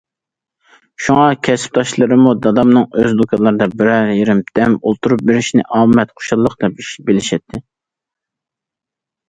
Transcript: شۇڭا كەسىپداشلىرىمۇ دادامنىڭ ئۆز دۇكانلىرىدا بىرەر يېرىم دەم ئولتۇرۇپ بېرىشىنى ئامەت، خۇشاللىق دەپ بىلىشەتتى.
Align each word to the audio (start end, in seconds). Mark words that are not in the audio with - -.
شۇڭا 1.07 1.25
كەسىپداشلىرىمۇ 1.47 2.33
دادامنىڭ 2.45 2.87
ئۆز 3.01 3.13
دۇكانلىرىدا 3.19 3.67
بىرەر 3.83 4.09
يېرىم 4.21 4.41
دەم 4.61 4.79
ئولتۇرۇپ 4.79 5.23
بېرىشىنى 5.29 5.69
ئامەت، 5.77 6.17
خۇشاللىق 6.19 6.59
دەپ 6.65 6.83
بىلىشەتتى. 7.11 7.65